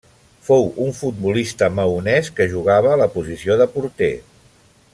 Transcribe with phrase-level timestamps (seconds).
[0.45, 4.13] Fou un futbolista maonès que jugava a la posició de porter.